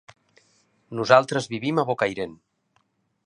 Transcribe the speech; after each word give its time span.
Nosaltres 0.99 1.49
vivim 1.53 1.81
a 1.83 1.87
Bocairent. 1.91 2.37